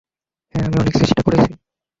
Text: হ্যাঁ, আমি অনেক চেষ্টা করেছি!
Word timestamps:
হ্যাঁ, 0.55 0.65
আমি 0.67 0.77
অনেক 0.79 0.93
চেষ্টা 0.99 1.21
করেছি! 1.23 1.51